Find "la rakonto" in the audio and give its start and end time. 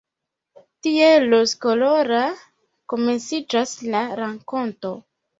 3.97-4.95